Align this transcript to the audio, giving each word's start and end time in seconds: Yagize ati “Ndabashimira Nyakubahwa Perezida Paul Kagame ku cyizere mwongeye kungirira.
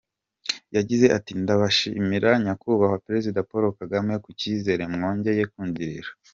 Yagize 0.75 1.05
ati 1.17 1.31
“Ndabashimira 1.43 2.29
Nyakubahwa 2.43 3.01
Perezida 3.07 3.39
Paul 3.49 3.63
Kagame 3.79 4.13
ku 4.23 4.29
cyizere 4.39 4.83
mwongeye 4.93 5.43
kungirira. 5.53 6.09